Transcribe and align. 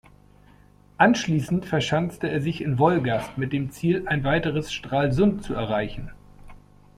Anschließend 0.97 1.67
verschanzte 1.67 2.27
er 2.27 2.41
sich 2.41 2.61
in 2.61 2.79
Wolgast, 2.79 3.37
mit 3.37 3.53
dem 3.53 3.69
Ziel 3.69 4.07
ein 4.07 4.23
weiteres 4.23 4.73
"Stralsund" 4.73 5.43
zu 5.43 5.53
erreichen. 5.53 6.09